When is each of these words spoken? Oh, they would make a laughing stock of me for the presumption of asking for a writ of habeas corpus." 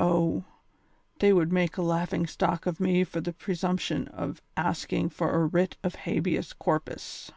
Oh, 0.00 0.42
they 1.20 1.32
would 1.32 1.52
make 1.52 1.76
a 1.76 1.82
laughing 1.82 2.26
stock 2.26 2.66
of 2.66 2.80
me 2.80 3.04
for 3.04 3.20
the 3.20 3.32
presumption 3.32 4.08
of 4.08 4.42
asking 4.56 5.10
for 5.10 5.30
a 5.30 5.46
writ 5.46 5.76
of 5.84 5.94
habeas 5.94 6.52
corpus." 6.52 7.30